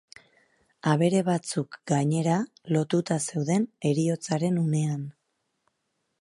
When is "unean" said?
4.65-5.05